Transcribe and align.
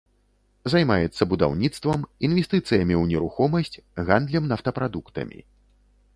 Займаецца 0.73 1.21
будаўніцтвам, 1.33 1.99
інвестыцыямі 2.29 2.95
ў 3.01 3.05
нерухомасць, 3.13 3.79
гандлем 4.09 4.43
нафтапрадуктамі. 4.55 5.39